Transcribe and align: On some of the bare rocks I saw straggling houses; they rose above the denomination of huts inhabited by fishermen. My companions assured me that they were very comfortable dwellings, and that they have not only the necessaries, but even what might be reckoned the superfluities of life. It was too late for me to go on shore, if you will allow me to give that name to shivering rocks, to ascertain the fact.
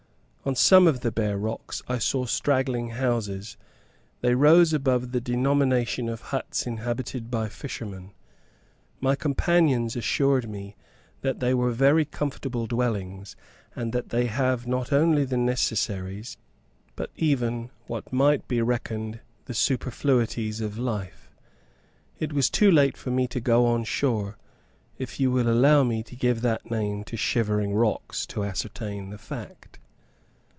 On 0.43 0.55
some 0.55 0.87
of 0.87 1.01
the 1.01 1.11
bare 1.11 1.37
rocks 1.37 1.83
I 1.87 1.99
saw 1.99 2.25
straggling 2.25 2.89
houses; 2.89 3.57
they 4.21 4.33
rose 4.33 4.73
above 4.73 5.11
the 5.11 5.21
denomination 5.21 6.09
of 6.09 6.19
huts 6.21 6.65
inhabited 6.65 7.29
by 7.29 7.47
fishermen. 7.47 8.11
My 8.99 9.15
companions 9.15 9.95
assured 9.95 10.49
me 10.49 10.75
that 11.21 11.41
they 11.41 11.53
were 11.53 11.69
very 11.69 12.05
comfortable 12.05 12.65
dwellings, 12.65 13.35
and 13.75 13.93
that 13.93 14.09
they 14.09 14.25
have 14.25 14.65
not 14.65 14.91
only 14.91 15.25
the 15.25 15.37
necessaries, 15.37 16.37
but 16.95 17.11
even 17.15 17.69
what 17.85 18.11
might 18.11 18.47
be 18.47 18.63
reckoned 18.63 19.19
the 19.45 19.53
superfluities 19.53 20.59
of 20.59 20.75
life. 20.79 21.29
It 22.19 22.33
was 22.33 22.49
too 22.49 22.71
late 22.71 22.97
for 22.97 23.11
me 23.11 23.27
to 23.27 23.39
go 23.39 23.67
on 23.67 23.83
shore, 23.83 24.39
if 24.97 25.19
you 25.19 25.29
will 25.29 25.47
allow 25.47 25.83
me 25.83 26.01
to 26.01 26.15
give 26.15 26.41
that 26.41 26.71
name 26.71 27.03
to 27.03 27.15
shivering 27.15 27.75
rocks, 27.75 28.25
to 28.25 28.43
ascertain 28.43 29.11
the 29.11 29.19
fact. 29.19 29.77